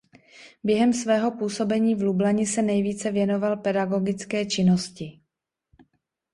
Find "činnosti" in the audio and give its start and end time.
4.45-5.19